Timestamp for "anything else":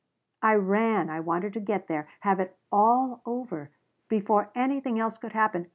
4.55-5.19